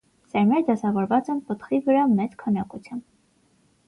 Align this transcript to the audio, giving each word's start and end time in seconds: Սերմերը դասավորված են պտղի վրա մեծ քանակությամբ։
Սերմերը 0.29 0.61
դասավորված 0.69 1.29
են 1.33 1.41
պտղի 1.49 1.79
վրա 1.89 2.05
մեծ 2.13 2.33
քանակությամբ։ 2.45 3.05